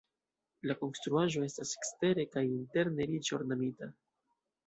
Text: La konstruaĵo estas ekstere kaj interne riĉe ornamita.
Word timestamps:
La 0.69 0.75
konstruaĵo 0.79 1.43
estas 1.49 1.73
ekstere 1.81 2.25
kaj 2.35 2.43
interne 2.55 3.07
riĉe 3.13 3.37
ornamita. 3.39 3.93